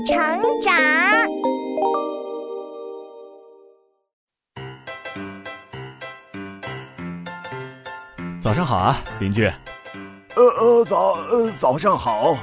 [0.00, 0.16] 成
[0.60, 0.72] 长。
[8.40, 9.50] 早上好啊，邻居。
[10.36, 12.36] 呃呃，早呃早上好。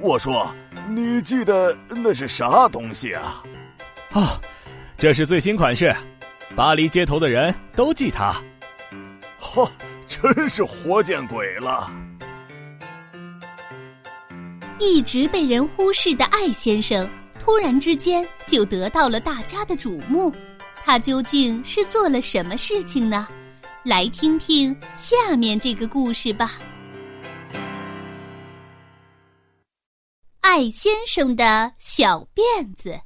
[0.00, 0.52] 我说，
[0.88, 3.42] 你记得那是啥东西啊？
[4.12, 4.40] 啊，
[4.98, 5.94] 这是最新款式，
[6.56, 8.34] 巴黎街头的人都记它。
[9.38, 9.70] 哈，
[10.08, 11.88] 真是活见鬼了！
[14.84, 20.34] 一直被人忽视的艾先生，突然之间就得到了大家的瞩目。
[20.74, 23.28] 他究竟是做了什么事情呢？
[23.84, 26.58] 来听听下面这个故事吧。
[30.40, 33.00] 艾先生的小辫子。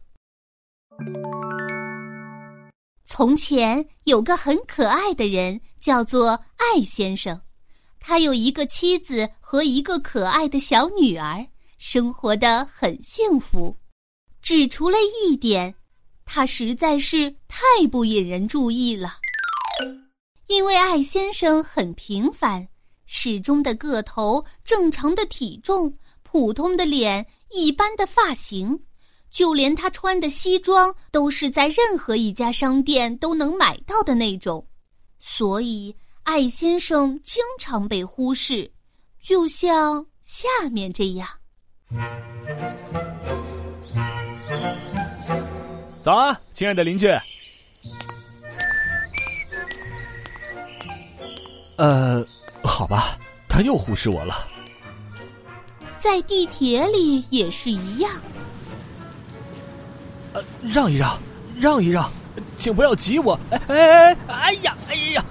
[3.04, 7.38] 从前有个很可爱的人，叫做艾先生。
[8.00, 13.77] 他有一个妻子和一个可爱的小女儿，生活的很幸福。
[14.42, 15.74] 只除了一点，
[16.24, 19.14] 他实在是太不引人注意了。
[20.46, 22.66] 因为艾先生很平凡，
[23.06, 28.80] 始终的个头，正常的体重，普通的脸，一般的发型，
[29.28, 34.64] 就连他穿的西装都是在任何一家商店都能买到的那种，
[35.18, 38.70] 所以艾先生经常被忽视，
[39.20, 41.28] 就像下面这样。
[46.02, 47.08] 早啊，亲爱的邻居。
[51.77, 52.24] 呃，
[52.64, 54.34] 好吧，他又忽视我了。
[55.98, 58.11] 在地铁里也是一样。
[60.33, 61.19] 呃，让一让，
[61.58, 62.08] 让一让，
[62.56, 63.39] 请不要挤我！
[63.50, 65.24] 哎哎哎，哎呀，哎呀，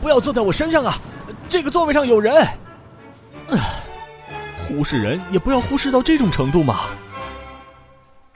[0.00, 0.98] 不要坐在我身上啊！
[1.48, 2.34] 这个座位上有人。
[3.50, 3.58] 唉，
[4.68, 6.80] 忽视人也不要忽视到这种程度嘛。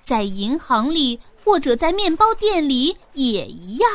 [0.03, 3.91] 在银行里或者在面包店里也一样。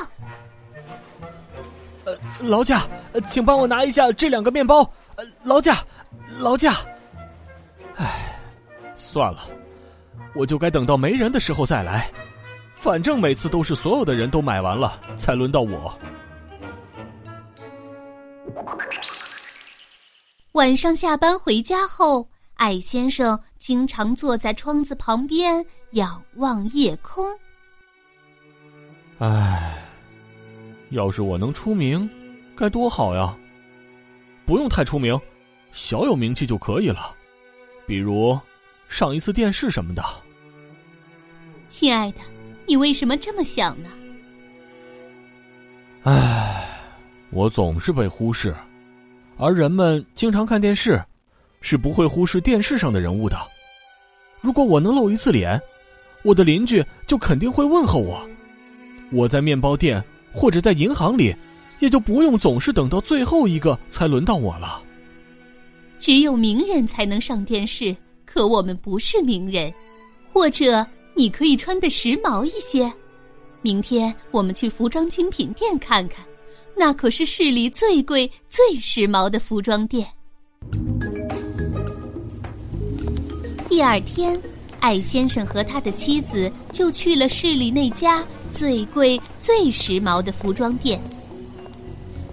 [2.06, 2.84] 呃，劳驾，
[3.28, 4.90] 请帮我拿一下这两个面包。
[5.16, 5.84] 呃，劳驾，
[6.38, 6.76] 劳驾。
[7.96, 8.40] 唉，
[8.96, 9.50] 算了，
[10.34, 12.10] 我就该等到没人的时候再来。
[12.80, 15.92] 反正每次都是所有的人都买完了，才轮到我。
[20.54, 27.26] 晚上下班回家后，艾先生经常坐在窗子旁边仰望夜空。
[29.20, 29.74] 唉。
[30.92, 32.10] 要是我能出名，
[32.56, 33.38] 该多好呀！
[34.46, 35.20] 不用太出名，
[35.74, 37.14] 小有名气就可以了。
[37.86, 38.40] 比如
[38.88, 40.02] 上一次电视什么的。
[41.68, 42.22] 亲爱的，
[42.66, 43.90] 你为什么这么想呢？
[46.04, 46.66] 唉，
[47.32, 48.56] 我总是被忽视，
[49.36, 51.04] 而人们经常看电视，
[51.62, 53.38] 是不会忽视电视上的人物的。
[54.42, 55.60] 如果我能露一次脸，
[56.24, 58.28] 我的邻居就肯定会问候我。
[59.12, 60.04] 我在面包店。
[60.34, 61.36] 或者在银行里，
[61.80, 64.84] 也就不用总是等到最后一个才轮到我了。
[66.00, 69.74] 只有名人才能上电视，可我们不是名人。
[70.32, 70.86] 或者
[71.16, 72.92] 你可以穿的时髦一些。
[73.64, 76.24] 明天我们去服装精品店看看，
[76.76, 80.06] 那可是市里最贵、最时髦的服装店。
[83.78, 84.36] 第二天，
[84.80, 88.26] 艾先生和他的妻子就去了市里那家。
[88.52, 91.00] 最贵、最时髦的服装店，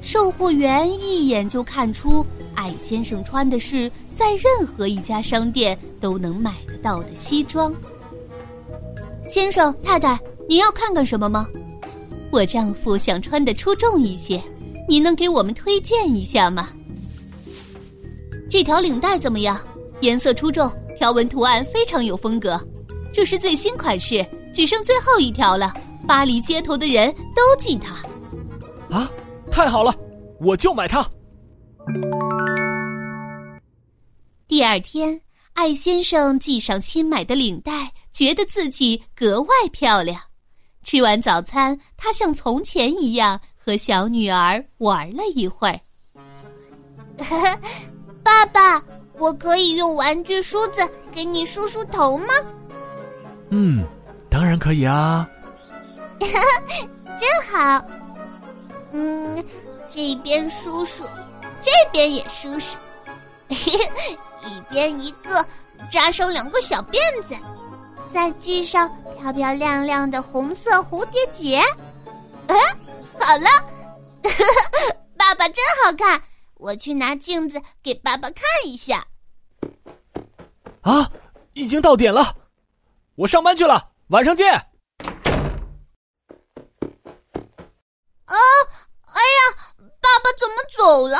[0.00, 7.70] 售货员一眼就看出艾先生穿的是在任何一家商店都能买得到的西装。
[9.26, 10.18] 先生、太太，
[10.48, 11.46] 您要看看什么吗？
[12.30, 14.42] 我丈夫想穿的出众一些，
[14.88, 16.70] 你能给我们推荐一下吗？
[18.48, 19.60] 这条领带怎么样？
[20.00, 22.60] 颜色出众，条纹图案非常有风格。
[23.12, 25.72] 这是最新款式，只剩最后一条了。
[26.06, 27.94] 巴黎街头的人都记它，
[28.94, 29.10] 啊，
[29.50, 29.94] 太好了，
[30.38, 31.02] 我就买它。
[34.46, 35.18] 第二天，
[35.54, 40.20] 艾先生系上新买的领带，觉得自己格外漂亮。
[40.82, 45.80] 吃完早餐，他像从前一样和小女儿玩了一会儿。
[48.22, 48.78] 爸爸，
[49.18, 52.26] 我可以用玩具梳子给你梳梳头吗？
[53.50, 53.84] 嗯，
[54.28, 55.28] 当然可以啊。
[56.20, 57.80] 真好，
[58.92, 59.44] 嗯，
[59.94, 61.04] 这边梳梳，
[61.60, 62.76] 这边也梳梳，
[63.48, 65.44] 一边一个，
[65.90, 67.34] 扎上两个小辫子，
[68.12, 68.90] 再系上
[69.20, 71.62] 漂漂亮亮的红色蝴蝶结。
[72.48, 72.56] 嗯，
[73.20, 73.48] 好了，
[75.16, 76.20] 爸爸真好看，
[76.64, 79.06] 我去拿镜子给爸爸看一下。
[80.80, 81.12] 啊，
[81.52, 82.34] 已经到点了，
[83.16, 84.50] 我上班去了，晚上见。
[84.50, 84.64] 啊！
[89.04, 89.40] 哎呀，
[90.00, 91.18] 爸爸怎么走了？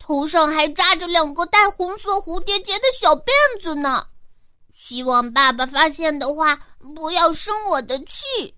[0.00, 3.30] 头上还扎着两个带红色蝴蝶结的小辫
[3.62, 4.04] 子呢。
[4.74, 6.58] 希望爸爸发现的话，
[6.96, 8.52] 不要生我的气。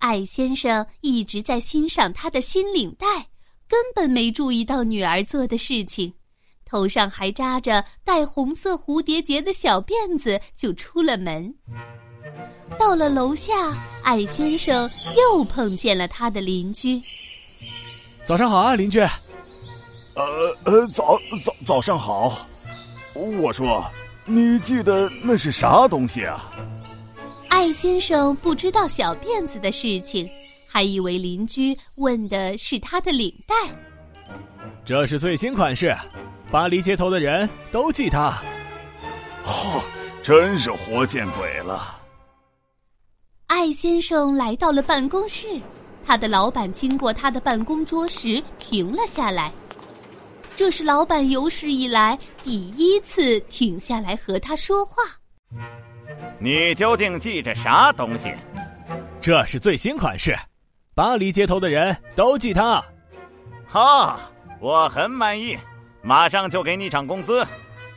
[0.00, 3.06] 艾先生一直在欣赏他的新领带，
[3.68, 6.12] 根本没注意到女儿做的事情。
[6.64, 11.54] 头上还扎着带红色蝴蝶结的小辫子，就出了门。
[12.78, 17.02] 到了楼下，艾先生又碰见了他的邻居。
[18.24, 19.00] 早上好啊，邻居。
[19.00, 22.46] 呃呃，早早早上好。
[23.14, 23.84] 我说，
[24.24, 26.50] 你记得那是啥东西啊？
[27.60, 30.26] 艾先生不知道小辫子的事情，
[30.66, 33.54] 还以为邻居问的是他的领带。
[34.82, 35.94] 这是最新款式，
[36.50, 38.28] 巴黎街头的人都记它。
[39.44, 39.84] 哦，
[40.22, 42.00] 真是活见鬼了！
[43.48, 45.46] 艾先生来到了办公室，
[46.02, 49.52] 他的老板经过他的办公桌时停了下来。
[50.56, 55.02] 这是老板有史以来第一次停下来和他说话。
[56.42, 58.32] 你究竟记着啥东西？
[59.20, 60.34] 这是最新款式，
[60.94, 62.82] 巴黎街头的人都记它。
[63.66, 64.18] 好，
[64.58, 65.58] 我很满意，
[66.02, 67.46] 马上就给你涨工资，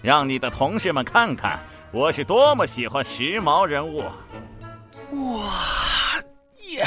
[0.02, 1.58] 让你的同事们看看
[1.94, 4.02] 我是多么喜欢时髦人物。
[5.12, 5.54] 哇
[6.68, 6.86] 耶！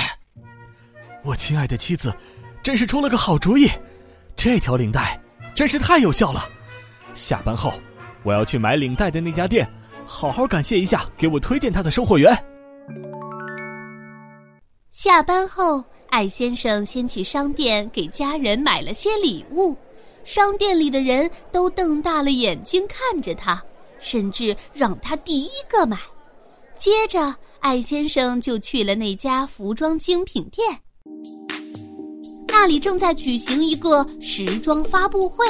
[1.22, 2.14] 我亲爱的妻子，
[2.62, 3.66] 真是出了个好主意，
[4.36, 5.18] 这条领带。
[5.54, 6.46] 真是太有效了！
[7.14, 7.72] 下班后，
[8.22, 9.66] 我要去买领带的那家店，
[10.06, 12.32] 好好感谢一下给我推荐他的售货员。
[14.90, 19.76] 下班后，艾先生先去商店给家人买了些礼物，
[20.24, 23.62] 商店里的人都瞪大了眼睛看着他，
[23.98, 25.98] 甚至让他第一个买。
[26.78, 30.78] 接着，艾先生就去了那家服装精品店。
[32.48, 35.46] 那里正在举行一个时装发布会。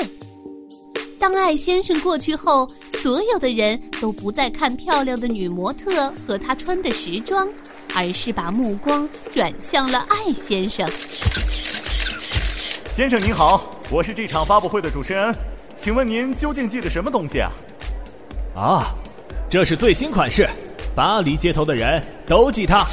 [1.18, 2.66] 当艾先生过去后，
[3.06, 7.46] 所有的人都不再看漂亮的女模特和她穿的时装，
[7.94, 10.84] 而是把目光转向了艾先生。
[12.96, 15.32] 先生您好，我是这场发布会的主持人，
[15.80, 17.52] 请问您究竟记得什么东西啊？
[18.56, 18.86] 啊，
[19.48, 20.44] 这是最新款式，
[20.92, 22.84] 巴黎街头的人都记它。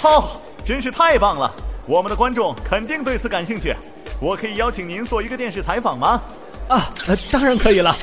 [0.00, 1.54] 好，真是太棒了！
[1.86, 3.76] 我们的观众肯定对此感兴趣，
[4.18, 6.22] 我可以邀请您做一个电视采访吗？
[6.68, 6.90] 啊，
[7.30, 7.94] 当然可以了。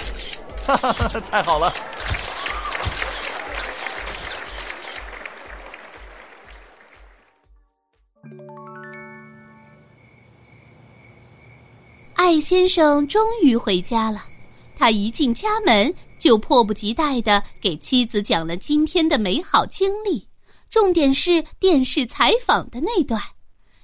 [0.68, 1.74] 哈哈，太好了！
[12.16, 14.26] 艾先生终于回家了，
[14.76, 20.28] 他一进家门就迫不及待的给妻子讲了今天的美好经历，
[20.70, 23.22] 重点是电视采访的那段。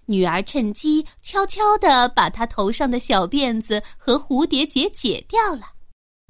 [0.06, 5.62] 女儿趁机悄悄地把他头上的小辫子和蝴蝶结解掉了，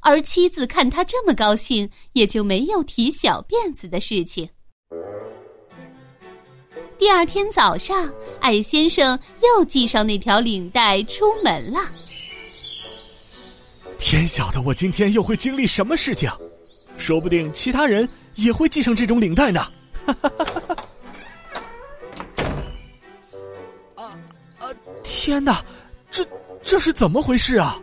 [0.03, 4.47] 而妻子看他这么高兴，也就没有提小辫子的事情。
[6.99, 11.79] 第二天早上，艾先生又系上那条领带出门了。
[13.97, 16.29] 天晓得我今天又会经历什么事情，
[16.97, 19.61] 说不定其他人也会系上这种领带呢。
[20.05, 20.75] 哈哈哈哈哈。
[25.01, 25.63] 天哪，
[26.11, 26.25] 这
[26.61, 27.81] 这是怎么回事啊？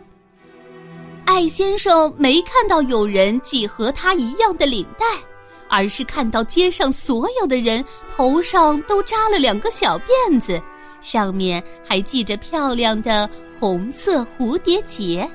[1.32, 5.04] 艾先生没看到有人系和他一样的领带，
[5.68, 7.84] 而是看到街上所有的人
[8.16, 10.60] 头上都扎了两个小辫子，
[11.00, 15.30] 上面还系着漂亮的红色蝴蝶结。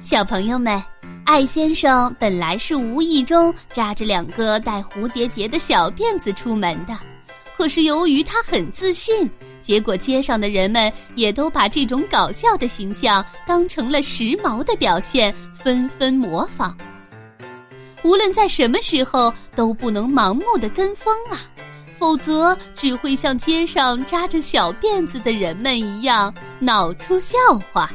[0.00, 0.82] 小朋友们。
[1.26, 6.98] 艾先生本来是无意中扎着两个带蝴蝶结的小辫子出门的，
[7.56, 9.30] 可是由于他很自信，
[9.60, 16.76] 结果街上的人们也都把这种搞笑的形象当成了时髦的表现，纷纷模仿。
[18.02, 21.36] 无论在什么时候，都不能盲目的跟风啊，
[21.98, 27.36] 否则只会像街上扎着小辫子的人们一样闹出笑
[27.70, 27.90] 话。